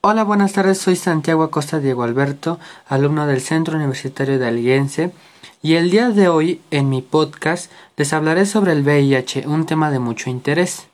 [0.00, 5.12] Hola, buenas tardes, soy Santiago Acosta Diego Alberto, alumno del Centro Universitario de Alguiense,
[5.60, 9.90] y el día de hoy en mi podcast les hablaré sobre el VIH, un tema
[9.90, 10.87] de mucho interés.